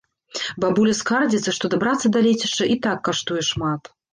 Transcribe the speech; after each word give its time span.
Бабуля 0.63 0.95
скардзіцца, 1.01 1.53
што 1.59 1.71
дабрацца 1.75 2.07
да 2.15 2.25
лецішча 2.29 2.71
і 2.77 2.81
так 2.87 3.07
каштуе 3.11 3.41
шмат. 3.55 3.97